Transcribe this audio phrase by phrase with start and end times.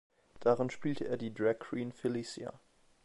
[0.39, 2.59] Darin spielte er die Dragqueen Felicia.